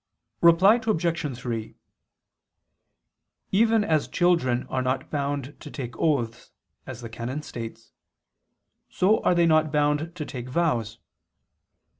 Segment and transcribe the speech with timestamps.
[0.41, 1.37] Reply Obj.
[1.37, 1.75] 3:
[3.51, 6.49] Even as children are not bound to take oaths
[6.87, 7.91] (as the canon states),
[8.89, 10.97] so are they not bound to take vows.